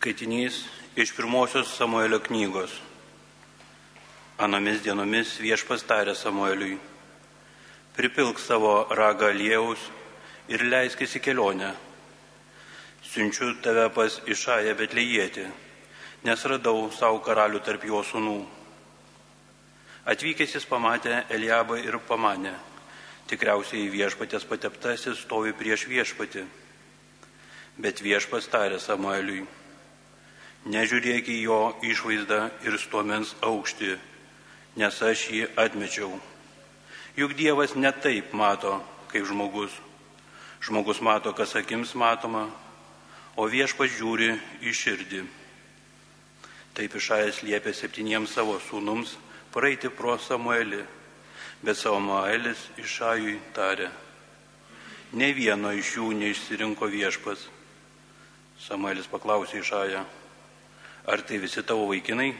Skaitinys 0.00 0.64
iš 0.96 1.10
pirmosios 1.12 1.74
Samuelio 1.76 2.22
knygos. 2.24 2.72
Anomis 4.40 4.78
dienomis 4.80 5.34
viešpas 5.44 5.84
tarė 5.84 6.14
Samueliui, 6.16 6.78
pripilk 7.98 8.40
savo 8.40 8.86
ragą 8.96 9.28
aliejaus 9.34 9.82
ir 10.48 10.64
leiskis 10.64 11.18
į 11.20 11.22
kelionę. 11.26 11.74
Siunčiu 13.10 13.50
tave 13.60 13.90
pas 13.92 14.16
Išają 14.24 14.72
Betlejėti, 14.80 15.44
nes 16.24 16.48
radau 16.48 16.88
savo 16.96 17.20
karalių 17.28 17.60
tarp 17.68 17.84
jo 17.84 18.00
sūnų. 18.00 18.40
Atvykęs 20.08 20.56
jis 20.56 20.70
pamatė 20.72 21.26
Eliabą 21.28 21.76
ir 21.84 22.00
pamanė, 22.08 22.56
tikriausiai 23.28 23.92
viešpatės 23.92 24.48
pateptasis 24.48 25.26
stovi 25.28 25.52
prieš 25.52 25.90
viešpatį. 25.92 26.48
Bet 27.76 28.00
viešpas 28.00 28.48
tarė 28.48 28.80
Samueliui, 28.80 29.44
Nežiūrėk 30.68 31.30
į 31.32 31.38
jo 31.40 31.58
išvaizdą 31.80 32.50
ir 32.68 32.74
stuomens 32.76 33.32
aukštį, 33.40 33.94
nes 34.76 34.98
aš 35.00 35.22
jį 35.32 35.46
atmečiau. 35.56 36.12
Juk 37.16 37.32
Dievas 37.32 37.72
ne 37.80 37.88
taip 37.96 38.34
mato, 38.36 38.74
kaip 39.08 39.24
žmogus. 39.24 39.72
Žmogus 40.60 41.00
mato, 41.00 41.32
kas 41.32 41.56
akims 41.56 41.94
matoma, 41.96 42.50
o 43.40 43.48
viešpas 43.48 43.88
žiūri 43.96 44.34
į 44.60 44.74
širdį. 44.76 45.22
Taip 46.76 46.92
išajas 46.92 47.40
liepė 47.40 47.72
septyniems 47.72 48.36
savo 48.36 48.60
sūnums 48.60 49.16
praeiti 49.56 49.88
pro 49.88 50.18
Samuelį, 50.20 50.84
bet 51.64 51.80
Samuelis 51.80 52.68
išajui 52.76 53.40
tarė. 53.56 53.88
Ne 55.16 55.32
vieno 55.32 55.72
iš 55.72 55.96
jų 55.96 56.12
neišsirinko 56.20 56.84
viešpas. 56.92 57.48
Samuelis 58.60 59.08
paklausė 59.08 59.64
išają 59.64 60.04
Ar 61.06 61.22
tai 61.22 61.38
visi 61.38 61.62
tavo 61.62 61.86
vaikinai? 61.88 62.34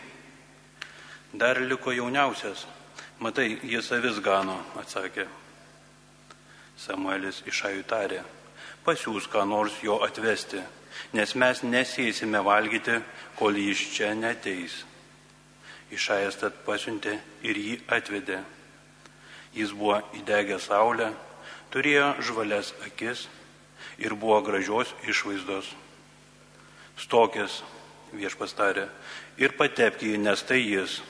Dar 1.33 1.61
liko 1.61 1.93
jauniausias. 1.93 2.67
Matai, 3.21 3.59
jis 3.63 3.93
avis 3.93 4.19
gano, 4.25 4.59
atsakė. 4.81 5.27
Samuelis 6.81 7.43
išajų 7.45 7.83
tarė, 7.85 8.23
pasiūs 8.87 9.27
ką 9.29 9.45
nors 9.45 9.75
jo 9.85 9.99
atvesti, 10.01 10.63
nes 11.13 11.35
mes 11.37 11.61
nesėsime 11.63 12.41
valgyti, 12.41 12.97
kol 13.37 13.57
jis 13.61 13.83
čia 13.93 14.15
neteis. 14.17 14.79
Išajas 15.93 16.41
tad 16.41 16.57
pasiuntė 16.65 17.19
ir 17.45 17.61
jį 17.61 17.77
atvedė. 17.93 18.41
Jis 19.53 19.75
buvo 19.77 19.99
įdegę 20.17 20.57
saulę, 20.63 21.11
turėjo 21.75 22.15
žvalias 22.25 22.73
akis 22.87 23.27
ir 23.99 24.15
buvo 24.15 24.41
gražios 24.47 24.95
išvaizdos. 25.05 25.69
Stokės 26.97 27.61
viešpas 28.13 28.55
tarė, 28.57 28.89
ir 29.39 29.55
patepk 29.59 30.03
jį, 30.05 30.19
nes 30.19 30.43
tai 30.47 30.61
jis. 30.63 31.01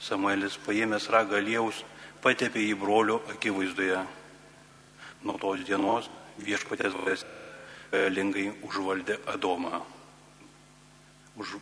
Samuelis 0.00 0.56
paėmęs 0.64 1.08
ragą 1.12 1.40
liejaus, 1.40 1.82
patepė 2.24 2.62
jį 2.64 2.74
brolio 2.80 3.20
akivaizdoje. 3.32 4.02
Nuo 5.24 5.38
tos 5.40 5.62
dienos 5.64 6.10
viešpatės 6.44 6.96
dvasia 6.96 7.28
galingai 7.92 8.50
užvaldė 8.66 9.20
Adomą. 9.32 9.80
Už... 11.36 11.56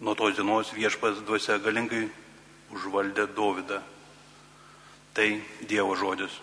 Nuo 0.00 0.14
tos 0.14 0.36
dienos 0.36 0.74
viešpas 0.76 1.22
dvasia 1.26 1.58
galingai 1.62 2.04
užvaldė 2.74 3.26
Dovydą. 3.34 3.80
Tai 5.14 5.30
Dievo 5.66 5.96
žodis. 5.98 6.36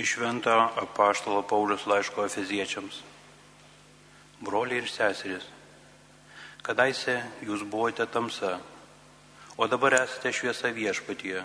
Iš 0.00 0.16
Vento 0.16 0.50
apaštalo 0.80 1.42
Paulius 1.42 1.84
laiško 1.86 2.24
Efeziečiams. 2.24 3.02
Broliai 4.40 4.80
ir 4.80 4.88
seserys, 4.88 5.44
kadaise 6.64 7.18
jūs 7.44 7.66
buvote 7.68 8.06
tamsa, 8.08 8.54
o 9.60 9.68
dabar 9.68 9.98
esate 10.00 10.32
šviesa 10.32 10.72
viešpatyje. 10.72 11.44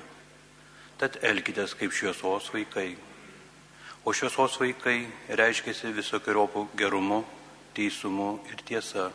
Tad 0.96 1.20
elkitės 1.20 1.76
kaip 1.76 1.92
šviesos 1.92 2.48
vaikai. 2.56 2.96
O 4.08 4.16
šviesos 4.16 4.56
vaikai 4.62 5.02
reiškiasi 5.28 5.92
visokiojopų 5.92 6.70
gerumu, 6.80 7.26
teisumu 7.76 8.38
ir 8.48 8.64
tiesa. 8.64 9.10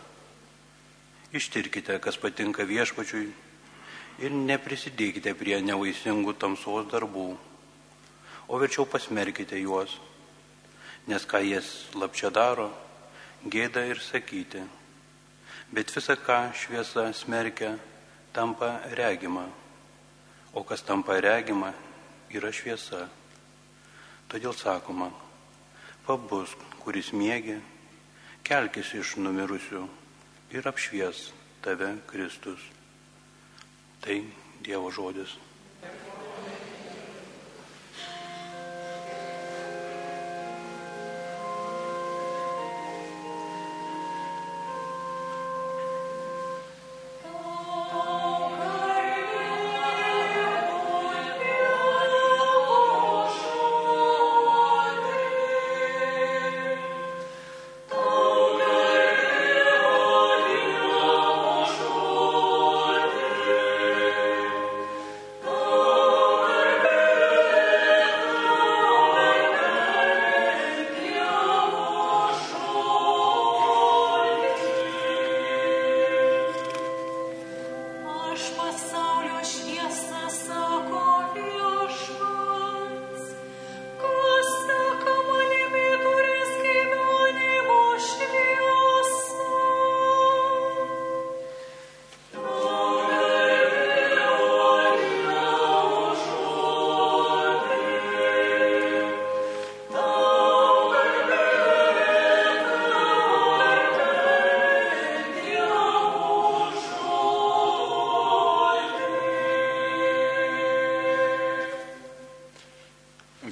Ištirkite, 1.32 1.96
kas 2.04 2.20
patinka 2.20 2.69
viešpačiui 2.69 3.28
ir 4.20 4.43
neprisidėkite 4.50 5.32
prie 5.38 5.62
nevaisingų 5.64 6.36
tamsos 6.36 6.90
darbų 6.93 7.31
o 8.50 8.58
verčiau 8.58 8.82
pasmerkite 8.91 9.55
juos, 9.62 9.94
nes 11.06 11.23
ką 11.23 11.38
jie 11.47 11.61
slapčia 11.62 12.32
daro, 12.35 12.67
gėda 13.47 13.85
ir 13.87 14.02
sakyti. 14.02 14.64
Bet 15.70 15.93
visa, 15.94 16.17
ką 16.19 16.50
šviesa 16.58 17.12
smerkia, 17.14 17.76
tampa 18.35 18.81
regima, 18.99 19.47
o 20.50 20.64
kas 20.67 20.82
tampa 20.82 21.20
regima, 21.23 21.70
yra 22.35 22.50
šviesa. 22.50 23.06
Todėl 24.26 24.55
sakoma, 24.58 25.12
pabus, 26.06 26.56
kuris 26.82 27.12
mėgi, 27.14 27.55
kelkis 28.43 28.96
iš 28.99 29.14
numirusių 29.23 29.85
ir 30.58 30.67
apšvies 30.67 31.29
tave 31.62 31.93
Kristus. 32.11 32.67
Tai 34.03 34.19
Dievo 34.61 34.91
žodis. 34.91 35.38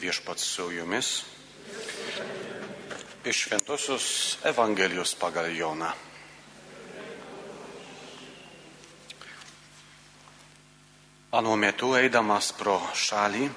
Jumis 0.01 1.25
iš 3.25 3.37
Šventosios 3.45 4.39
Evangelijos 4.45 5.15
pagal 5.15 5.51
Joną. 5.57 5.91
Anu 11.33 11.57
metu 11.57 11.93
eidamas 11.99 12.53
pro 12.57 12.79
šalį, 12.95 13.51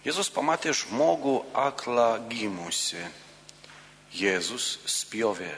Jėzus 0.00 0.30
pamatė 0.32 0.72
žmogų 0.72 1.34
aklą 1.52 2.22
gimusi. 2.30 3.02
Jėzus 4.16 4.78
spjovė 4.88 5.50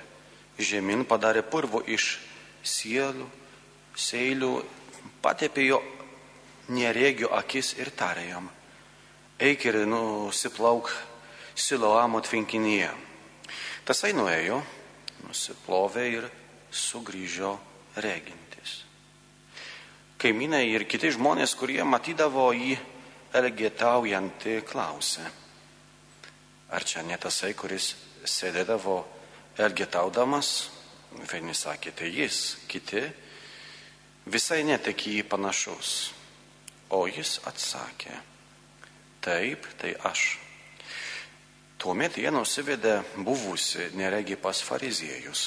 žemyn, 0.59 1.05
padarė 1.07 1.45
purvo 1.47 1.85
iš 1.87 2.17
sielų, 2.67 3.29
seilių, 3.95 4.51
patepė 5.23 5.69
jo 5.69 5.79
neregio 6.75 7.31
akis 7.39 7.77
ir 7.79 7.95
tarė 7.95 8.27
jam 8.33 8.51
eik 9.41 9.67
ir 9.71 9.83
nusiplauk 9.87 10.91
Siloamo 11.53 12.23
tvinkinyje. 12.25 12.89
Tasai 13.85 14.15
nuėjo, 14.17 14.63
nusiplovė 15.27 16.05
ir 16.09 16.29
sugrįžo 16.73 17.53
regintis. 18.01 18.83
Kaimynai 20.23 20.65
ir 20.71 20.87
kiti 20.89 21.11
žmonės, 21.13 21.53
kurie 21.59 21.83
matydavo 21.85 22.47
jį 22.57 22.77
elgetaujantį, 23.37 24.61
klausė, 24.69 25.25
ar 26.73 26.85
čia 26.89 27.03
ne 27.05 27.19
tasai, 27.21 27.53
kuris 27.59 27.93
sėdėdavo 28.25 29.01
elgetaudamas, 29.61 30.71
vieni 31.29 31.55
sakė, 31.57 31.93
tai 31.97 32.13
jis, 32.15 32.43
kiti 32.71 33.03
visai 34.31 34.63
netek 34.65 35.09
į 35.09 35.19
jį 35.19 35.25
panašus. 35.29 36.13
O 36.93 37.07
jis 37.09 37.39
atsakė, 37.49 38.13
Taip, 39.23 39.67
tai 39.79 39.95
aš. 40.09 40.23
Tuomet 41.79 42.17
jie 42.19 42.31
nusivedė 42.35 43.01
buvusi 43.15 43.89
neregi 43.99 44.35
pas 44.39 44.59
fariziejus. 44.63 45.45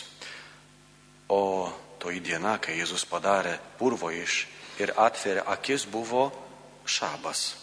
O 1.31 1.71
toji 1.99 2.21
diena, 2.23 2.57
kai 2.59 2.77
Jėzus 2.79 3.05
padarė 3.09 3.57
purvo 3.79 4.11
iš 4.15 4.45
ir 4.79 4.93
atverė 4.99 5.43
akis, 5.55 5.87
buvo 5.91 6.29
šabas. 6.87 7.55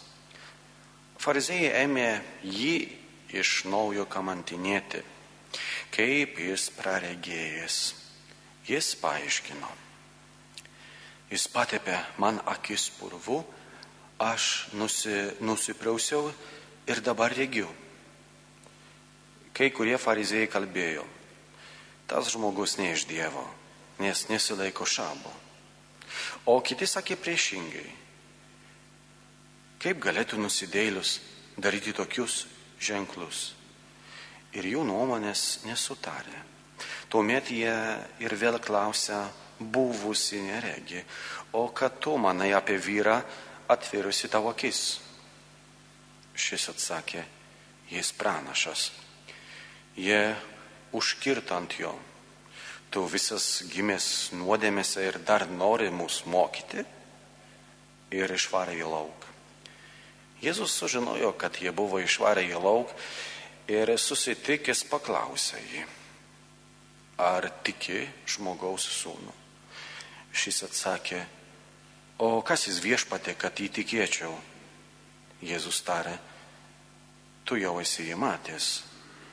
Fariziejai 1.23 1.85
ėmė 1.85 2.09
jį 2.43 2.77
iš 3.39 3.63
naujo 3.73 4.05
kamantinėti, 4.11 5.01
kaip 5.95 6.41
jis 6.41 6.69
praregėjęs. 6.77 7.79
Jis 8.69 8.93
paaiškino. 9.01 9.69
Jis 11.33 11.49
patepė 11.51 11.97
man 12.23 12.39
akis 12.47 12.91
purvu 12.99 13.41
aš 14.23 14.69
nusi, 14.79 15.15
nusiprausiau 15.41 16.31
ir 16.87 17.01
dabar 17.05 17.35
regiu. 17.35 17.69
Kai 19.53 19.69
kurie 19.75 19.99
farizėjai 20.01 20.49
kalbėjo, 20.49 21.05
tas 22.09 22.31
žmogus 22.33 22.79
ne 22.81 22.93
iš 22.95 23.05
Dievo, 23.11 23.45
nes 24.01 24.29
nesilaiko 24.31 24.87
šabo. 24.89 25.33
O 26.47 26.61
kiti 26.65 26.89
sakė 26.89 27.19
priešingai. 27.21 27.91
Kaip 29.83 30.01
galėtų 30.03 30.39
nusidėlius 30.41 31.19
daryti 31.59 31.93
tokius 31.97 32.47
ženklus? 32.81 33.53
Ir 34.53 34.69
jų 34.69 34.85
nuomonės 34.87 35.63
nesutarė. 35.67 36.43
Tuomet 37.13 37.51
jie 37.53 37.73
ir 38.25 38.35
vėl 38.41 38.59
klausia 38.63 39.25
buvusi 39.59 40.41
neregi, 40.43 41.03
o 41.53 41.69
ką 41.71 41.91
tu 42.01 42.17
manai 42.19 42.53
apie 42.57 42.79
vyrą, 42.81 43.21
atvėrusi 43.71 44.31
tavo 44.33 44.51
akis. 44.53 45.01
Šis 46.35 46.69
atsakė, 46.73 47.25
jis 47.93 48.13
pranašas. 48.17 48.91
Jie 49.97 50.35
užkirta 50.97 51.59
ant 51.61 51.77
jo. 51.79 51.93
Tu 52.93 53.03
visas 53.09 53.63
gimęs 53.73 54.33
nuodėmėse 54.37 55.05
ir 55.05 55.19
dar 55.25 55.47
nori 55.49 55.91
mus 55.93 56.23
mokyti 56.29 56.85
ir 58.13 58.33
išvarė 58.37 58.77
į 58.81 58.89
lauk. 58.89 59.29
Jėzus 60.43 60.75
sužinojo, 60.77 61.33
kad 61.39 61.57
jie 61.63 61.71
buvo 61.73 62.01
išvarę 62.03 62.43
į 62.49 62.59
lauk 62.61 62.91
ir 63.71 63.95
susitikęs 63.97 64.83
paklausė 64.91 65.61
jį, 65.63 65.85
ar 67.23 67.47
tiki 67.65 68.03
žmogaus 68.27 68.89
sūnų. 68.99 69.37
Šis 70.33 70.65
atsakė, 70.67 71.23
O 72.23 72.39
kas 72.47 72.69
jis 72.69 72.79
viešpatė, 72.79 73.35
kad 73.35 73.59
įtikėčiau? 73.59 74.31
Jėzus 75.43 75.81
tarė, 75.83 76.15
tu 77.43 77.59
jau 77.59 77.73
esi 77.83 78.07
jį 78.07 78.19
matęs 78.23 78.69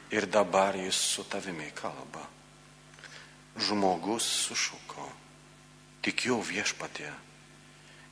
ir 0.10 0.26
dabar 0.26 0.74
jis 0.74 0.98
su 0.98 1.26
tavimi 1.30 1.70
kalba. 1.78 2.24
Žmogus 3.62 4.26
sušuko, 4.48 5.06
tikiu 6.02 6.40
viešpatė 6.42 7.12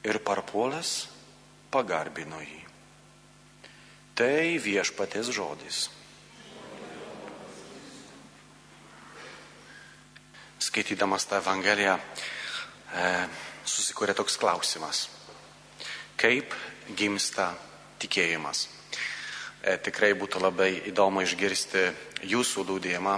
ir 0.05 0.21
parpuolęs 0.21 0.93
pagarbino 1.73 2.43
jį. 2.45 2.61
Tai 4.17 4.37
viešpatės 4.61 5.33
žodis. 5.33 5.87
Skaitydamas 10.69 11.25
tą 11.25 11.41
Evangeliją 11.41 11.97
e, 11.97 13.11
susikūrė 13.67 14.15
toks 14.17 14.37
klausimas. 14.39 15.07
Kaip 16.17 16.53
gimsta 16.97 17.51
tikėjimas? 18.01 18.67
E, 19.61 19.77
tikrai 19.83 20.13
būtų 20.17 20.41
labai 20.41 20.69
įdomu 20.89 21.23
išgirsti 21.25 21.83
jūsų 22.31 22.65
liūdėjimą, 22.69 23.15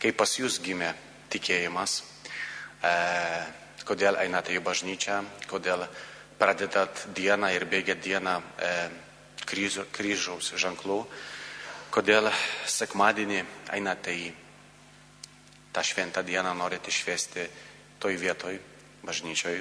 kaip 0.00 0.16
pas 0.16 0.36
jūs 0.38 0.60
gimė 0.62 0.92
tikėjimas, 1.32 2.02
e, 2.84 2.92
kodėl 3.88 4.20
einate 4.22 4.54
į 4.54 4.62
bažnyčią, 4.64 5.22
kodėl 5.50 5.86
pradedat 6.38 7.06
dieną 7.16 7.50
ir 7.56 7.66
bėgėt 7.66 8.04
dieną 8.04 8.36
e, 8.38 8.72
kryžo, 9.46 9.86
kryžiaus 9.92 10.52
ženklų, 10.60 11.00
kodėl 11.90 12.30
sekmadienį 12.68 13.42
einate 13.74 14.14
į 14.14 14.30
tą 15.72 15.84
šventą 15.84 16.22
dieną, 16.24 16.54
norite 16.56 16.92
švesti 16.92 17.48
toj 18.00 18.16
vietoj, 18.20 18.60
bažnyčioj. 19.06 19.60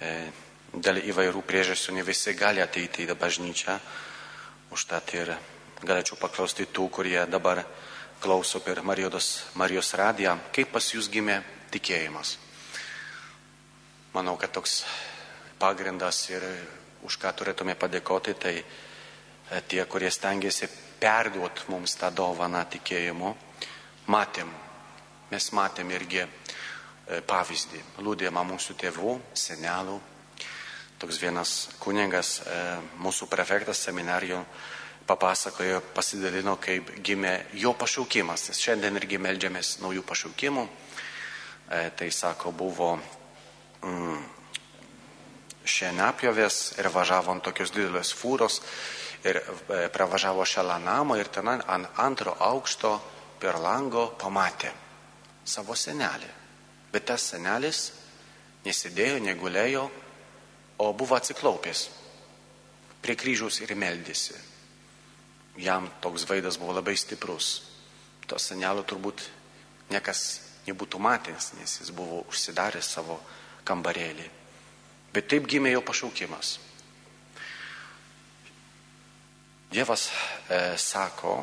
E, 0.00 0.14
dėl 0.72 1.02
įvairių 1.02 1.42
priežasčių 1.42 1.96
ne 1.98 2.04
visi 2.06 2.34
gali 2.38 2.62
ateiti 2.62 3.04
į 3.04 3.16
bažnyčią, 3.18 3.78
užtat 4.70 5.14
ir 5.18 5.34
galėčiau 5.82 6.18
paklausti 6.20 6.68
tų, 6.70 6.88
kurie 6.92 7.18
dabar 7.26 7.64
klauso 8.20 8.60
per 8.60 8.82
Marijos, 8.82 9.50
Marijos 9.54 9.94
radiją, 9.98 10.36
kaip 10.54 10.70
pas 10.72 10.92
jūs 10.94 11.08
gimė 11.10 11.40
tikėjimas. 11.72 12.36
Manau, 14.14 14.36
kad 14.36 14.52
toks 14.52 14.84
pagrindas 15.58 16.22
ir 16.30 16.44
už 17.06 17.16
ką 17.16 17.32
turėtume 17.36 17.74
padėkoti, 17.78 18.34
tai 18.34 18.56
e, 18.60 18.64
tie, 19.68 19.82
kurie 19.88 20.10
stengiasi 20.10 20.68
perduot 21.00 21.64
mums 21.72 21.96
tą 21.96 22.10
dovaną 22.12 22.64
tikėjimu, 22.68 23.32
matėm, 24.10 24.50
mes 25.30 25.46
matėm 25.56 25.94
irgi 25.96 26.26
pavyzdį, 27.26 27.82
liūdėjimą 28.04 28.44
mūsų 28.52 28.76
tėvų, 28.80 29.14
senelų. 29.34 29.98
Toks 31.00 31.20
vienas 31.22 31.54
kuningas, 31.80 32.40
e, 32.44 32.58
mūsų 33.00 33.28
prefektas 33.30 33.80
seminarijų, 33.86 34.42
papasakojo, 35.08 35.80
pasidalino, 35.94 36.56
kaip 36.62 36.92
gimė 37.02 37.34
jo 37.58 37.72
pašaukimas, 37.74 38.48
nes 38.50 38.60
šiandien 38.62 39.00
irgi 39.00 39.18
melžiamės 39.18 39.78
naujų 39.82 40.04
pašaukimų. 40.06 40.68
Tai 41.70 42.06
sako, 42.10 42.50
buvo 42.50 42.96
mm, 42.98 44.22
šienapjovės 45.64 46.58
ir 46.78 46.88
važiavo 46.92 47.34
ant 47.34 47.44
tokios 47.46 47.72
didelės 47.74 48.12
fūros 48.16 48.60
ir 49.24 49.40
e, 49.40 49.88
pravažiavo 49.92 50.44
šalia 50.44 50.78
namo 50.82 51.16
ir 51.20 51.30
ten 51.32 51.48
ant 51.48 52.00
antro 52.00 52.34
aukšto 52.40 52.94
per 53.40 53.60
lango 53.60 54.10
pamatė 54.20 54.72
savo 55.44 55.76
senelį. 55.76 56.39
Bet 56.90 57.06
tas 57.10 57.30
senelis 57.32 57.90
nesidėjo, 58.64 59.20
negulėjo, 59.22 59.86
o 60.80 60.92
buvo 60.96 61.16
atsiklaupęs 61.16 61.88
prie 63.00 63.16
kryžiaus 63.16 63.60
ir 63.62 63.74
meldėsi. 63.78 64.36
Jam 65.60 65.88
toks 66.00 66.26
vaidas 66.28 66.58
buvo 66.60 66.76
labai 66.76 66.96
stiprus. 66.96 67.60
To 68.28 68.38
senelio 68.38 68.84
turbūt 68.86 69.26
niekas 69.90 70.22
nebūtų 70.66 71.00
matęs, 71.02 71.52
nes 71.58 71.80
jis 71.80 71.92
buvo 71.94 72.22
užsidaręs 72.30 72.90
savo 72.96 73.18
kambarėlį. 73.66 74.26
Bet 75.12 75.30
taip 75.30 75.48
gimė 75.50 75.74
jo 75.74 75.82
pašaukimas. 75.82 76.58
Dievas 79.70 80.08
e, 80.50 80.76
sako, 80.78 81.34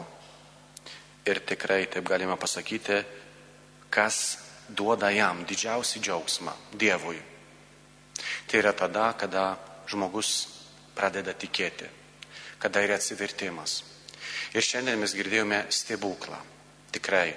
ir 1.28 1.40
tikrai 1.48 1.86
taip 1.92 2.08
galime 2.08 2.36
pasakyti, 2.40 3.02
kas 3.92 4.47
duoda 4.70 5.10
jam 5.12 5.44
didžiausią 5.48 6.02
džiaugsmą 6.02 6.54
Dievui. 6.74 7.20
Tai 8.48 8.60
yra 8.60 8.74
tada, 8.74 9.12
kada 9.20 9.58
žmogus 9.88 10.48
pradeda 10.96 11.34
tikėti, 11.34 11.88
kada 12.60 12.82
yra 12.86 12.98
atsivertimas. 12.98 13.84
Ir 14.56 14.66
šiandien 14.66 15.00
mes 15.00 15.14
girdėjome 15.16 15.66
stebuklą. 15.74 16.40
Tikrai. 16.96 17.30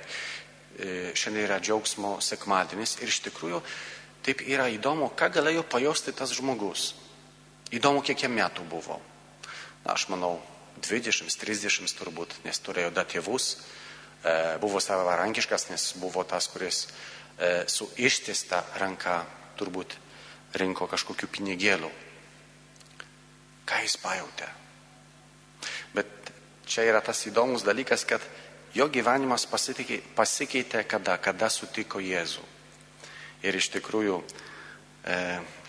E, 0.81 1.11
šiandien 1.19 1.45
yra 1.49 1.59
džiaugsmo 1.61 2.19
sekmadienis 2.25 2.97
ir 3.03 3.11
iš 3.11 3.21
tikrųjų 3.27 3.61
taip 4.25 4.45
yra 4.47 4.69
įdomu, 4.71 5.11
ką 5.17 5.31
galėjo 5.35 5.65
pajausti 5.69 6.15
tas 6.17 6.33
žmogus. 6.37 6.95
Įdomu, 7.75 8.03
kiek 8.03 8.23
jam 8.25 8.35
metų 8.35 8.65
buvo. 8.71 8.99
Na, 9.85 9.95
aš 9.95 10.09
manau, 10.13 10.39
20-30 10.81 11.95
turbūt, 11.99 12.35
nes 12.45 12.59
turėjo 12.65 12.91
da 12.95 13.05
tėvus, 13.05 13.53
e, 14.25 14.59
buvo 14.63 14.81
savarankiškas, 14.81 15.69
nes 15.71 15.87
buvo 16.01 16.25
tas, 16.25 16.49
kuris 16.51 16.87
su 17.71 17.87
ištista 17.97 18.61
ranka 18.77 19.23
turbūt 19.57 19.95
rinko 20.61 20.89
kažkokių 20.91 21.29
pinigėlių. 21.31 21.91
Ką 23.69 23.81
jis 23.85 23.97
pajutė? 24.03 24.49
Bet 25.95 26.33
čia 26.67 26.87
yra 26.89 27.01
tas 27.05 27.21
įdomus 27.29 27.65
dalykas, 27.67 28.05
kad 28.05 28.25
jo 28.75 28.89
gyvenimas 28.91 29.47
pasikeitė 29.47 30.85
kada, 30.89 31.17
kada 31.23 31.51
sutiko 31.51 32.01
Jėzų. 32.03 32.45
Ir 33.47 33.57
iš 33.57 33.71
tikrųjų 33.77 34.21
e, 34.21 35.17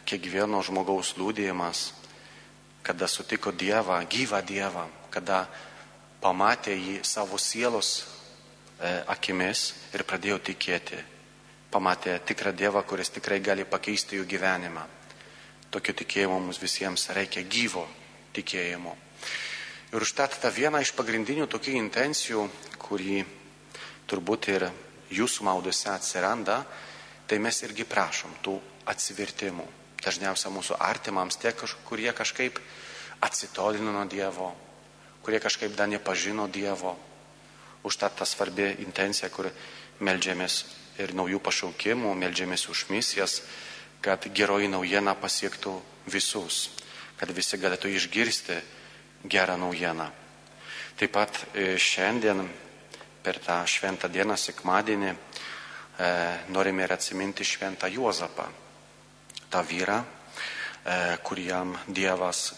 kiekvieno 0.05 0.59
žmogaus 0.65 1.15
liūdėjimas, 1.17 1.91
kada 2.83 3.07
sutiko 3.07 3.53
Dievą, 3.53 4.01
gyvą 4.09 4.41
Dievą, 4.45 4.87
kada 5.13 5.45
pamatė 6.21 6.75
jį 6.75 6.97
savo 7.07 7.39
sielos 7.39 8.01
e, 8.01 9.03
akimis 9.07 9.71
ir 9.93 10.03
pradėjo 10.09 10.41
tikėti, 10.51 10.99
pamatė 11.71 12.19
tikrą 12.27 12.51
Dievą, 12.51 12.83
kuris 12.83 13.09
tikrai 13.15 13.39
gali 13.39 13.65
pakeisti 13.65 14.19
jų 14.19 14.27
gyvenimą. 14.27 14.83
Tokio 15.71 15.95
tikėjimo 15.95 16.39
mums 16.39 16.59
visiems 16.59 17.07
reikia 17.15 17.45
gyvo 17.47 17.85
tikėjimo. 18.35 18.95
Ir 19.91 20.03
užtat 20.03 20.37
ta 20.43 20.51
viena 20.51 20.81
iš 20.83 20.91
pagrindinių 20.95 21.47
tokių 21.51 21.75
intencijų, 21.79 22.43
kurį 22.79 23.21
turbūt 24.07 24.49
ir 24.51 24.67
jūsų 25.11 25.47
maudose 25.47 25.89
atsiranda, 25.91 26.61
tai 27.27 27.39
mes 27.39 27.63
irgi 27.63 27.87
prašom 27.87 28.35
tų 28.43 28.57
atsivertimų. 28.91 29.67
Dažniausia 30.01 30.51
mūsų 30.51 30.79
artimams 30.81 31.37
tie, 31.39 31.53
kurie 31.87 32.11
kažkaip 32.11 32.59
atsitolino 33.21 33.93
nuo 33.93 34.03
Dievo, 34.09 34.49
kurie 35.23 35.39
kažkaip 35.39 35.75
dar 35.77 35.87
nepažino 35.87 36.47
Dievo. 36.51 36.97
Užtat 37.87 38.17
ta 38.19 38.25
svarbi 38.25 38.67
intencija, 38.83 39.29
kur 39.29 39.47
melžiamės 39.99 40.63
ir 40.99 41.13
naujų 41.15 41.39
pašaukimų, 41.43 42.15
melžiamės 42.15 42.67
už 42.71 42.87
misijas, 42.91 43.41
kad 44.01 44.25
geroji 44.33 44.67
naujiena 44.71 45.15
pasiektų 45.15 45.75
visus, 46.11 46.71
kad 47.19 47.31
visi 47.31 47.59
galėtų 47.61 47.93
išgirsti 47.95 48.57
gerą 49.29 49.59
naujieną. 49.61 50.09
Taip 50.97 51.13
pat 51.13 51.45
e, 51.53 51.77
šiandien 51.77 52.43
per 53.21 53.37
tą 53.39 53.61
šventą 53.69 54.09
dieną, 54.09 54.35
sekmadienį, 54.37 55.15
E, 56.01 56.39
norime 56.47 56.83
ir 56.83 56.93
atsiminti 56.93 57.45
šventą 57.45 57.87
Juozapą, 57.87 58.45
tą 59.49 59.61
vyrą, 59.63 60.03
e, 60.85 61.17
kuriam 61.17 61.77
Dievas 61.87 62.55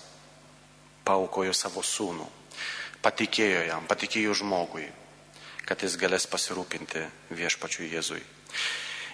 paukojo 1.04 1.52
savo 1.54 1.82
sūnų, 1.84 2.28
patikėjo 3.04 3.66
jam, 3.68 3.88
patikėjo 3.90 4.38
žmogui, 4.38 4.86
kad 5.66 5.84
jis 5.84 5.96
galės 6.00 6.28
pasirūpinti 6.28 7.04
viešpačiui 7.36 7.92
Jėzui. 7.94 8.22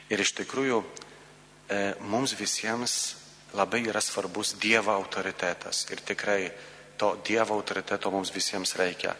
Ir 0.09 0.21
iš 0.21 0.33
tikrųjų 0.41 0.81
e, 0.81 1.93
mums 2.09 2.33
visiems 2.37 2.95
labai 3.53 3.83
yra 3.87 4.01
svarbus 4.01 4.55
Dievo 4.61 4.93
autoritetas 4.93 5.85
ir 5.93 6.01
tikrai 6.05 6.49
to 6.97 7.15
Dievo 7.25 7.55
autoriteto 7.57 8.11
mums 8.11 8.33
visiems 8.33 8.75
reikia. 8.77 9.13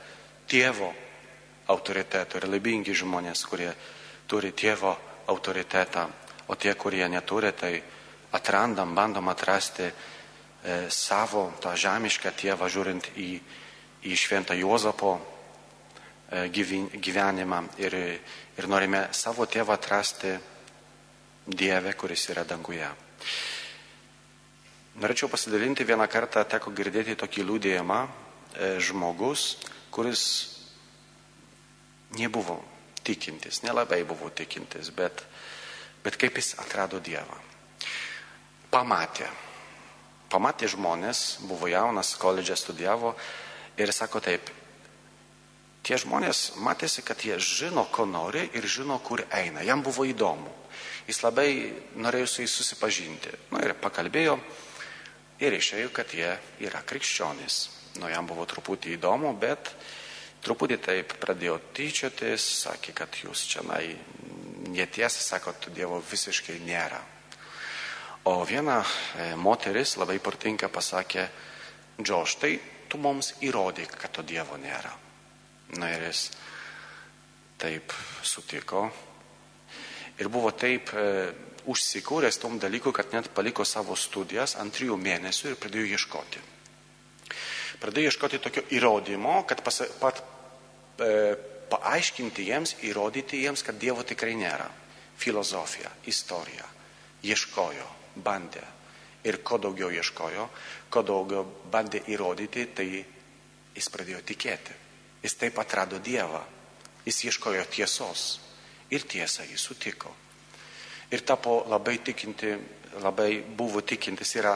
Dievo 0.50 0.89
autoriteto 1.69 2.41
ir 2.41 2.50
laibingi 2.50 2.95
žmonės, 2.98 3.45
kurie 3.45 3.69
turi 4.29 4.51
tėvo 4.57 4.95
autoritetą, 5.29 6.07
o 6.50 6.57
tie, 6.57 6.74
kurie 6.74 7.05
neturi, 7.09 7.51
tai 7.53 7.75
atrandam, 8.33 8.95
bandom 8.98 9.29
atrasti 9.29 9.86
e, 9.86 9.93
savo 10.89 11.51
tą 11.62 11.75
žemišką 11.77 12.33
tėvą, 12.33 12.69
žiūrint 12.69 13.12
į, 13.17 13.29
į 14.09 14.17
šventą 14.17 14.57
Juozapo 14.57 15.17
gyvenimą 16.29 17.63
ir, 17.81 17.95
ir 18.57 18.67
norime 18.69 19.07
savo 19.12 19.48
tėvą 19.50 19.74
atrasti 19.77 20.36
Dieve, 21.50 21.95
kuris 21.98 22.27
yra 22.29 22.43
danguje. 22.45 22.86
Norėčiau 25.01 25.29
pasidalinti 25.31 25.88
vieną 25.88 26.05
kartą, 26.12 26.43
teko 26.45 26.69
girdėti 26.75 27.15
tokį 27.17 27.45
liūdėjimą, 27.48 28.00
e, 28.05 28.69
žmogus, 28.83 29.57
kuris 29.89 30.24
nebuvo 32.19 32.59
tikintis, 33.01 33.63
nelabai 33.65 34.03
buvo 34.05 34.29
tikintis, 34.29 34.91
bet, 34.93 35.24
bet 36.03 36.19
kaip 36.21 36.38
jis 36.38 36.53
atrado 36.62 37.00
Dievą. 37.01 37.41
Pamatė. 38.69 39.25
Pamatė 40.29 40.69
žmonės, 40.69 41.39
buvo 41.50 41.71
jaunas, 41.71 42.13
koledže 42.21 42.59
studijavo 42.59 43.15
Ir 43.79 43.93
sako 43.95 44.19
taip, 44.19 44.50
tie 45.83 45.98
žmonės 46.00 46.59
matėsi, 46.63 47.03
kad 47.05 47.21
jie 47.25 47.39
žino, 47.39 47.86
ko 47.91 48.05
nori 48.05 48.45
ir 48.53 48.67
žino, 48.67 49.00
kur 49.03 49.24
eina. 49.31 49.63
Jam 49.65 49.83
buvo 49.86 50.05
įdomu. 50.07 50.51
Jis 51.09 51.24
labai 51.24 51.50
norėjo 51.98 52.27
su 52.29 52.43
jais 52.43 52.53
susipažinti. 52.53 53.31
Na 53.53 53.63
ir 53.65 53.74
pakalbėjo 53.81 54.38
ir 55.41 55.55
išėjo, 55.57 55.89
kad 55.95 56.13
jie 56.13 56.29
yra 56.62 56.83
krikščionys. 56.86 57.57
Nu, 58.00 58.09
jam 58.12 58.27
buvo 58.29 58.45
truputį 58.48 58.93
įdomu, 59.00 59.33
bet 59.39 59.74
truputį 60.45 60.77
taip 60.83 61.15
pradėjo 61.19 61.57
tyčiotis, 61.75 62.45
sakė, 62.63 62.93
kad 63.01 63.17
jūs 63.24 63.48
čia 63.50 63.65
netiesa, 64.69 65.24
sako, 65.24 65.55
tu 65.59 65.74
Dievo 65.74 66.00
visiškai 66.12 66.59
nėra. 66.63 67.01
O 68.29 68.43
viena 68.45 68.83
e, 68.83 69.33
moteris 69.36 69.95
labai 69.98 70.19
partinka 70.21 70.69
pasakė, 70.69 71.29
Džoš, 72.00 72.36
tai 72.39 72.51
tu 72.88 73.00
mums 73.01 73.33
įrodyk, 73.41 73.95
kad 73.98 74.13
to 74.13 74.24
Dievo 74.24 74.59
nėra. 74.59 75.09
Na 75.78 75.92
ir 75.94 76.08
jis 76.08 76.30
taip 77.60 77.94
sutiko. 78.26 78.88
Ir 80.20 80.30
buvo 80.32 80.52
taip 80.58 80.90
e, 80.98 81.04
užsikūręs 81.70 82.40
tom 82.42 82.58
dalyku, 82.60 82.92
kad 82.96 83.14
net 83.14 83.30
paliko 83.36 83.66
savo 83.68 83.96
studijas 84.00 84.56
ant 84.60 84.74
trijų 84.76 84.98
mėnesių 85.00 85.52
ir 85.52 85.60
pradėjo 85.60 85.92
ieškoti. 85.96 86.42
Pradėjo 87.80 88.12
ieškoti 88.12 88.42
tokio 88.44 88.66
įrodymo, 88.76 89.44
kad 89.48 89.62
pasa, 89.64 89.88
pat, 90.02 90.24
e, 91.00 91.36
paaiškinti 91.70 92.48
jiems, 92.50 92.76
įrodyti 92.90 93.44
jiems, 93.44 93.64
kad 93.64 93.78
Dievo 93.80 94.04
tikrai 94.04 94.34
nėra. 94.40 94.68
Filosofija, 95.20 95.92
istorija. 96.08 96.66
Ieškojo, 97.28 97.88
bandė. 98.24 98.64
Ir 99.28 99.42
ko 99.44 99.60
daugiau 99.60 99.92
ieškojo, 99.92 100.46
ko 100.90 101.04
daugiau 101.04 101.44
bandė 101.72 102.02
įrodyti, 102.08 102.70
tai 102.76 102.88
jis 103.76 103.90
pradėjo 103.92 104.24
tikėti. 104.32 104.88
Jis 105.24 105.36
taip 105.36 105.60
atrado 105.60 106.00
Dievą. 106.00 106.42
Jis 107.06 107.24
ieškojo 107.30 107.66
tiesos. 107.72 108.40
Ir 108.90 109.06
tiesą 109.06 109.46
jis 109.46 109.62
sutiko. 109.62 110.14
Ir 111.12 111.22
tapo 111.26 111.64
labai 111.70 111.98
tikinti, 112.06 112.54
labai 113.02 113.42
buvo 113.42 113.82
tikintis, 113.82 114.36
yra 114.38 114.56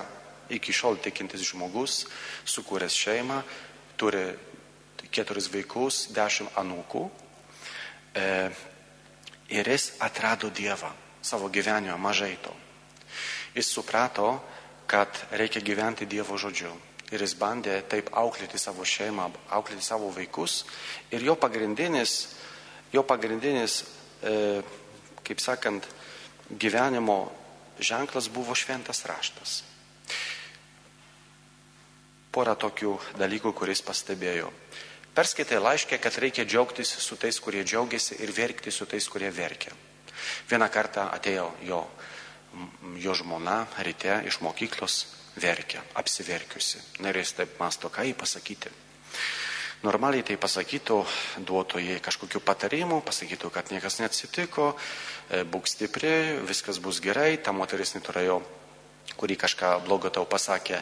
iki 0.54 0.74
šiol 0.74 1.00
tikintis 1.02 1.42
žmogus, 1.50 2.04
sukūręs 2.46 2.98
šeimą, 2.98 3.40
turi 3.98 4.24
keturis 5.14 5.50
vaikus, 5.54 6.08
dešimt 6.14 6.58
anūkų. 6.58 7.04
E, 8.14 8.26
ir 9.54 9.70
jis 9.70 9.94
atrado 10.02 10.50
Dievą 10.50 10.92
savo 11.22 11.50
gyvenime 11.50 11.98
mažai 11.98 12.36
to. 12.42 12.54
Jis 13.56 13.70
suprato, 13.70 14.42
kad 14.88 15.10
reikia 15.32 15.62
gyventi 15.62 16.06
Dievo 16.10 16.38
žodžiu 16.38 16.74
ir 17.14 17.22
jis 17.22 17.36
bandė 17.38 17.78
taip 17.90 18.10
auklėti 18.18 18.60
savo 18.60 18.86
šeimą, 18.86 19.30
auklėti 19.54 19.86
savo 19.86 20.10
vaikus. 20.14 20.64
Ir 21.14 21.26
jo 21.28 21.36
pagrindinis, 21.40 22.34
jo 22.94 23.04
pagrindinis 23.06 23.84
e, 24.26 24.62
kaip 25.24 25.44
sakant, 25.44 25.88
gyvenimo 26.50 27.32
ženklas 27.80 28.30
buvo 28.34 28.56
šventas 28.58 29.06
raštas. 29.10 29.62
Porą 32.34 32.56
tokių 32.58 32.98
dalykų, 33.20 33.54
kuris 33.54 33.84
pastebėjo. 33.86 34.50
Perskaitai 35.14 35.60
laiškė, 35.62 36.00
kad 36.02 36.16
reikia 36.18 36.48
džiaugtis 36.50 36.90
su 37.06 37.16
tais, 37.22 37.38
kurie 37.38 37.62
džiaugiasi 37.62 38.18
ir 38.26 38.34
verkti 38.34 38.74
su 38.74 38.90
tais, 38.90 39.06
kurie 39.06 39.30
verkia. 39.30 39.76
Vieną 40.50 40.66
kartą 40.74 41.06
atėjo 41.14 41.52
jo, 41.62 41.84
jo 42.98 43.14
žmona 43.14 43.68
ryte 43.86 44.24
iš 44.26 44.42
mokyklos 44.42 45.04
verkia, 45.42 45.84
apsiverkiusi. 45.96 46.82
Na 47.00 47.10
ir 47.10 47.22
jis 47.22 47.34
taip 47.38 47.60
masto, 47.60 47.90
ką 47.90 48.06
jį 48.08 48.16
pasakyti. 48.18 48.72
Normaliai 49.84 50.24
tai 50.24 50.38
pasakytų, 50.40 51.02
duotų 51.44 51.82
jai 51.84 51.98
kažkokių 52.00 52.40
patarimų, 52.40 53.02
pasakytų, 53.04 53.50
kad 53.52 53.72
niekas 53.74 54.00
neatsitiko, 54.00 54.70
e, 54.72 55.44
būk 55.44 55.68
stipri, 55.68 56.40
viskas 56.48 56.80
bus 56.80 57.02
gerai, 57.04 57.36
ta 57.38 57.52
moteris 57.52 57.92
neturėjo, 57.98 58.40
kuri 59.20 59.36
kažką 59.36 59.74
blogo 59.84 60.10
tau 60.10 60.24
pasakė, 60.24 60.80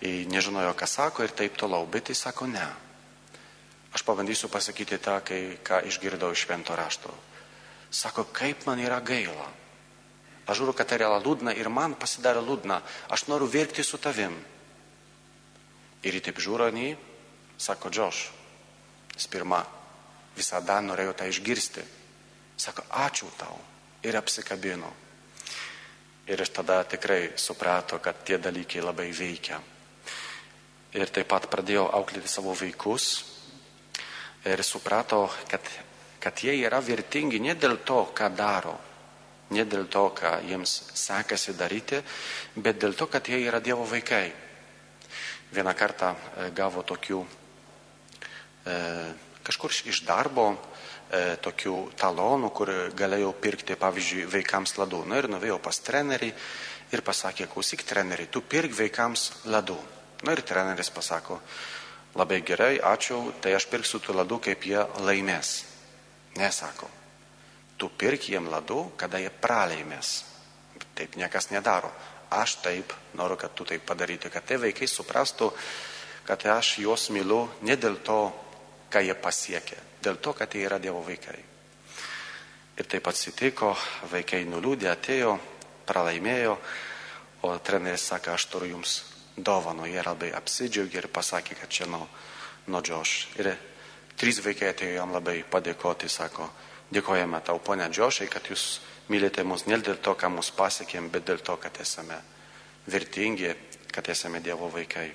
nežinojo, 0.00 0.72
ką 0.72 0.86
sako 0.88 1.26
ir 1.26 1.34
taip 1.36 1.60
toliau, 1.60 1.84
bet 1.86 2.08
jis 2.08 2.24
sako 2.24 2.46
ne. 2.48 2.64
Aš 3.92 4.04
pabandysiu 4.04 4.48
pasakyti 4.48 4.96
tą, 4.96 5.20
kai, 5.24 5.58
ką 5.64 5.82
išgirdau 5.84 6.32
iš 6.32 6.46
švento 6.46 6.76
rašto. 6.76 7.12
Sako, 7.90 8.24
kaip 8.32 8.66
man 8.68 8.80
yra 8.80 9.00
gaila, 9.00 9.48
Aš 10.48 10.62
žiūriu, 10.62 10.72
kad 10.72 10.92
yra 10.96 11.10
liūdna 11.20 11.52
ir 11.60 11.68
man 11.68 11.92
pasidarė 12.00 12.40
liūdna. 12.40 12.80
Aš 13.12 13.26
noriu 13.28 13.50
verkti 13.52 13.84
su 13.84 14.00
tavim. 14.00 14.32
Ir 16.02 16.16
jį 16.16 16.22
taip 16.24 16.40
žiūri 16.40 16.70
į, 16.72 16.88
sako 17.60 17.90
Džoš, 17.92 18.20
jis 19.16 19.28
pirma 19.28 19.60
visada 20.38 20.78
norėjo 20.80 21.12
tą 21.18 21.28
išgirsti. 21.28 21.84
Sako, 22.58 22.86
ačiū 22.88 23.28
tau. 23.38 23.58
Ir 24.06 24.16
apsikabino. 24.16 24.88
Ir 26.30 26.40
aš 26.42 26.50
tada 26.54 26.80
tikrai 26.84 27.34
suprato, 27.36 27.98
kad 27.98 28.24
tie 28.24 28.38
dalykai 28.38 28.80
labai 28.84 29.10
veikia. 29.12 29.60
Ir 30.96 31.12
taip 31.12 31.28
pat 31.28 31.48
pradėjau 31.50 31.90
auklėti 31.98 32.30
savo 32.30 32.54
vaikus. 32.56 33.24
Ir 34.48 34.62
suprato, 34.64 35.26
kad, 35.50 35.66
kad 36.22 36.40
jie 36.40 36.56
yra 36.62 36.80
vertingi 36.80 37.40
ne 37.42 37.52
dėl 37.58 37.82
to, 37.84 38.06
ką 38.16 38.30
daro, 38.32 38.78
Ne 39.48 39.64
dėl 39.64 39.86
to, 39.88 40.10
ką 40.12 40.42
jiems 40.44 40.74
sekasi 40.92 41.54
daryti, 41.56 42.02
bet 42.56 42.76
dėl 42.82 42.92
to, 42.92 43.06
kad 43.08 43.28
jie 43.28 43.40
yra 43.46 43.62
Dievo 43.64 43.86
vaikai. 43.88 44.26
Vieną 45.56 45.72
kartą 45.72 46.10
e, 46.12 46.50
gavo 46.52 46.82
tokių 46.84 47.22
e, 48.68 48.74
kažkur 49.46 49.72
iš 49.88 50.02
darbo 50.04 50.50
e, 50.52 51.38
tokių 51.40 51.76
talonų, 51.96 52.50
kur 52.52 52.74
galėjau 52.92 53.32
pirkti, 53.40 53.78
pavyzdžiui, 53.80 54.26
vaikams 54.28 54.76
ladų. 54.76 55.00
Na 55.08 55.22
ir 55.22 55.30
nuvėjau 55.32 55.56
pas 55.64 55.80
trenerį 55.80 56.28
ir 56.92 57.04
pasakė, 57.06 57.48
klausyk 57.48 57.86
treneriai, 57.88 58.28
tu 58.28 58.44
pirk 58.44 58.76
vaikams 58.76 59.30
ladų. 59.48 59.78
Na 60.28 60.36
ir 60.36 60.44
treneris 60.44 60.92
pasako, 60.92 61.40
labai 62.20 62.42
gerai, 62.44 62.74
ačiū, 62.84 63.22
tai 63.40 63.56
aš 63.56 63.70
pirksiu 63.72 64.04
tų 64.04 64.20
ladų, 64.20 64.42
kaip 64.50 64.68
jie 64.68 64.84
laimės. 65.00 65.62
Nesako 66.36 66.97
tu 67.78 67.88
pirk 67.88 68.28
jiem 68.28 68.50
ladų, 68.50 68.82
kada 68.98 69.20
jie 69.22 69.30
pralaimės. 69.30 70.24
Taip 70.98 71.14
niekas 71.18 71.50
nedaro. 71.54 71.90
Aš 72.34 72.58
taip 72.60 72.92
noriu, 73.16 73.38
kad 73.40 73.54
tu 73.56 73.64
taip 73.64 73.86
padaryti, 73.88 74.28
kad 74.30 74.44
tai 74.44 74.58
vaikai 74.60 74.88
suprastų, 74.90 75.48
kad 76.28 76.44
aš 76.52 76.74
juos 76.82 77.08
myliu 77.14 77.46
ne 77.64 77.76
dėl 77.80 78.02
to, 78.04 78.18
ką 78.92 79.00
jie 79.04 79.14
pasiekė, 79.16 79.78
dėl 80.04 80.18
to, 80.20 80.34
kad 80.36 80.52
jie 80.52 80.66
yra 80.66 80.80
Dievo 80.82 81.00
vaikai. 81.06 81.38
Ir 82.78 82.86
taip 82.86 83.08
atsitiko, 83.10 83.72
vaikai 84.12 84.44
nuliūdė, 84.46 84.90
atėjo, 84.92 85.38
pralaimėjo, 85.88 86.58
o 87.48 87.54
treneris 87.64 88.04
sakė, 88.10 88.34
aš 88.34 88.46
turiu 88.52 88.74
jums 88.76 89.00
dovaną. 89.36 89.86
Jie 89.88 90.02
labai 90.04 90.30
apsidžiaugė 90.36 91.02
ir 91.02 91.08
pasakė, 91.10 91.56
kad 91.62 91.72
čia 91.72 91.88
nuo, 91.90 92.04
nuo 92.68 92.82
Džoš. 92.84 93.14
Ir 93.40 93.50
trys 94.18 94.42
vaikai 94.44 94.72
atėjo 94.74 94.98
jam 95.00 95.14
labai 95.16 95.40
padėkoti, 95.48 96.10
sako, 96.12 96.50
Dėkojame 96.88 97.40
tau, 97.44 97.58
ponia 97.60 97.90
Džiošai, 97.92 98.30
kad 98.32 98.46
jūs 98.48 98.80
mylite 99.12 99.44
mus 99.44 99.66
ne 99.68 99.76
dėl 99.76 99.98
to, 100.00 100.14
ką 100.16 100.30
mus 100.32 100.48
pasiekėm, 100.56 101.10
bet 101.12 101.26
dėl 101.28 101.42
to, 101.44 101.56
kad 101.60 101.76
esame 101.80 102.16
vertingi, 102.88 103.52
kad 103.92 104.08
esame 104.08 104.40
Dievo 104.40 104.70
vaikai. 104.72 105.10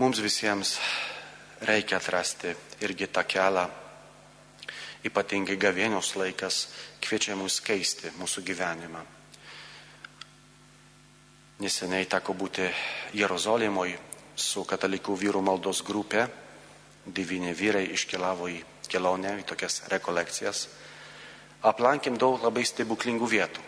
Mums 0.00 0.20
visiems 0.24 0.78
reikia 1.68 1.98
atrasti 2.00 2.54
irgi 2.84 3.08
tą 3.12 3.24
kelią, 3.28 3.66
ypatingai 5.04 5.56
gavėnios 5.60 6.14
laikas 6.16 6.66
kviečia 7.04 7.36
mus 7.36 7.60
keisti 7.64 8.12
mūsų 8.16 8.44
gyvenimą. 8.44 9.04
Neseniai 11.60 12.08
teko 12.08 12.34
būti 12.36 12.66
Jeruzalėmoje 13.16 13.96
su 14.36 14.64
katalikų 14.68 15.16
vyrų 15.16 15.40
maldos 15.40 15.80
grupė, 15.84 16.26
devyni 17.06 17.54
vyrai 17.56 17.86
iškeliavo 17.96 18.48
į 18.52 18.58
kelionę, 18.90 19.36
į 19.40 19.46
tokias 19.48 19.82
rekolekcijas, 19.92 20.66
aplankėm 21.66 22.18
daug 22.20 22.42
labai 22.44 22.64
stebuklingų 22.66 23.28
vietų. 23.30 23.64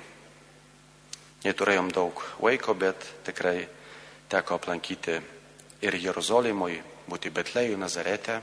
Neturėjom 1.45 1.91
daug 1.95 2.23
laiko, 2.43 2.75
bet 2.75 3.05
tikrai 3.27 3.69
teko 4.29 4.59
aplankyti 4.59 5.21
ir 5.87 5.99
Jeruzalėmui, 6.03 6.81
būti 7.09 7.31
Betlėjų, 7.31 7.79
Nazarete. 7.79 8.41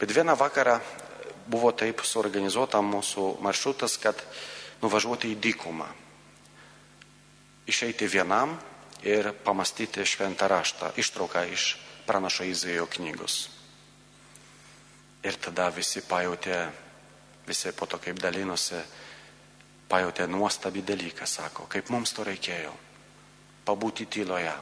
Bet 0.00 0.10
vieną 0.10 0.34
vakarą 0.36 0.80
buvo 1.46 1.70
taip 1.72 2.02
suorganizuota 2.04 2.80
mūsų 2.82 3.36
maršrutas, 3.44 3.96
kad 4.02 4.18
nuvažiuoti 4.82 5.30
į 5.32 5.40
dykumą. 5.40 5.88
Išeiti 7.70 8.08
vienam 8.10 8.58
ir 9.04 9.32
pamastyti 9.44 10.04
šventą 10.04 10.48
raštą, 10.50 10.92
ištrauką 11.00 11.46
iš 11.52 11.74
pranašo 12.04 12.44
Izaijo 12.44 12.88
knygos. 12.90 13.53
Ir 15.24 15.38
tada 15.40 15.70
visi 15.72 16.02
pajutė, 16.04 16.58
visi 17.46 17.72
po 17.72 17.86
to 17.88 17.98
kaip 17.98 18.20
dalinosi, 18.20 18.80
pajutė 19.88 20.26
nuostabį 20.28 20.82
dalyką, 20.84 21.26
sako, 21.26 21.68
kaip 21.70 21.88
mums 21.92 22.12
to 22.12 22.24
reikėjo. 22.24 22.72
Pabūti 23.64 24.06
tyloje. 24.06 24.54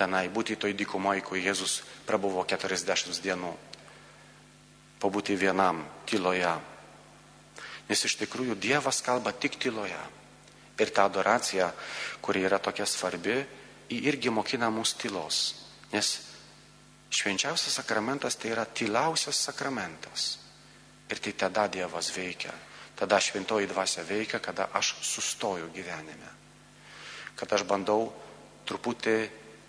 tenai, 0.00 0.28
būti 0.32 0.56
toj 0.56 0.72
dykumoje, 0.72 1.20
kur 1.20 1.36
Jėzus 1.36 1.82
prabuvo 2.08 2.40
40 2.48 3.20
dienų, 3.20 3.50
pabūti 5.00 5.36
vienam 5.36 5.82
tyloje. 6.08 6.54
Nes 7.88 8.04
iš 8.04 8.16
tikrųjų 8.22 8.56
Dievas 8.56 9.02
kalba 9.04 9.32
tik 9.32 9.58
tyloje. 9.60 9.98
Ir 10.80 10.92
ta 10.96 11.04
adoracija, 11.04 11.68
kuri 12.24 12.46
yra 12.48 12.58
tokia 12.58 12.86
svarbi, 12.86 13.42
irgi 13.90 14.30
mokina 14.32 14.70
mus 14.70 14.94
tylos. 14.94 15.40
Nes 15.92 16.20
švenčiausias 17.10 17.74
sakramentas 17.74 18.36
tai 18.36 18.52
yra 18.54 18.64
tyliausias 18.64 19.44
sakramentas. 19.44 20.38
Ir 21.10 21.18
tai 21.18 21.32
tada 21.32 21.66
Dievas 21.66 22.12
veikia. 22.16 22.52
Tada 22.96 23.20
šventoji 23.20 23.66
dvasia 23.66 24.04
veikia, 24.04 24.38
kada 24.38 24.68
aš 24.72 24.94
sustoju 25.02 25.70
gyvenime. 25.74 26.30
Kad 27.34 27.52
aš 27.52 27.64
bandau 27.64 28.12
truputį 28.68 29.16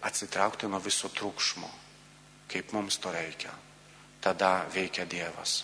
atsitraukti 0.05 0.67
nuo 0.67 0.79
viso 0.79 1.09
triukšmo, 1.09 1.69
kaip 2.51 2.73
mums 2.73 2.97
to 2.97 3.11
reikia. 3.11 3.53
Tada 4.21 4.67
veikia 4.73 5.05
Dievas. 5.05 5.63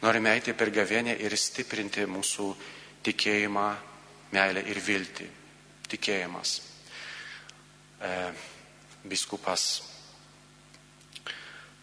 Norime 0.00 0.32
eiti 0.32 0.54
per 0.56 0.70
gavienę 0.72 1.18
ir 1.20 1.36
stiprinti 1.36 2.06
mūsų 2.08 2.46
tikėjimą, 3.04 3.66
meilę 4.32 4.62
ir 4.70 4.80
viltį. 4.80 5.26
Tikėjimas. 5.90 6.54
E, 8.00 8.14
biskupas, 9.04 9.66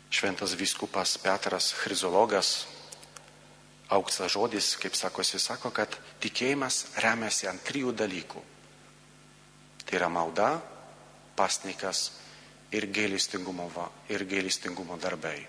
šventas 0.09 0.55
biskupas 0.55 1.17
Petras 1.17 1.73
Chrizologas, 1.73 2.67
auksas 3.89 4.31
žodis, 4.31 4.75
kaip 4.81 4.95
sako, 4.95 5.23
jis 5.23 5.43
sako, 5.43 5.71
kad 5.71 5.97
tikėjimas 6.23 6.85
remiasi 7.03 7.47
ant 7.47 7.63
trijų 7.67 7.93
dalykų. 7.95 8.43
Tai 9.87 9.95
yra 9.95 10.09
malda, 10.11 10.49
pasnikas 11.35 12.11
ir 12.71 12.89
gailestingumo, 12.91 13.69
ir 14.11 14.25
gailestingumo 14.27 14.97
darbai. 14.99 15.39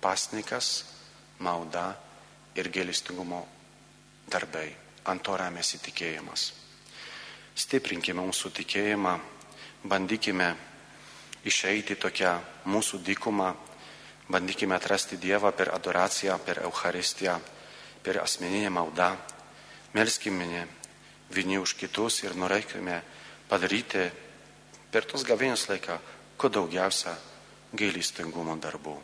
Pasnikas, 0.00 0.84
malda 1.38 1.90
ir 2.56 2.70
gailestingumo 2.72 3.42
darbai. 4.32 4.70
Ant 5.06 5.22
to 5.22 5.36
remiasi 5.38 5.78
tikėjimas. 5.84 6.48
Stiprinkime 7.56 8.24
mūsų 8.24 8.50
tikėjimą, 8.56 9.12
bandykime 9.88 10.48
išeiti 11.46 11.96
tokią 11.96 12.32
mūsų 12.66 13.00
dykumą, 13.06 13.52
bandykime 14.28 14.74
atrasti 14.74 15.18
Dievą 15.22 15.52
per 15.54 15.70
adoraciją, 15.74 16.38
per 16.42 16.64
Eucharistiją, 16.66 17.38
per 18.02 18.20
asmeninę 18.22 18.70
maldą. 18.70 19.14
Melskime 19.94 20.66
vieni 21.30 21.58
už 21.58 21.74
kitus 21.78 22.22
ir 22.26 22.34
norėkime 22.36 23.00
padaryti 23.48 24.10
per 24.90 25.06
tos 25.06 25.24
gavėnios 25.26 25.68
laiką 25.70 25.98
kuo 26.36 26.50
daugiausia 26.52 27.16
gailestingumo 27.76 28.58
darbų. 28.60 28.98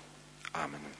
Amen. 0.60 0.92